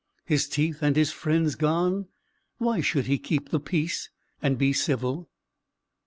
[0.25, 2.07] His teeth and his friends gone,
[2.57, 4.09] why should he keep the peace,
[4.41, 5.29] and be civil?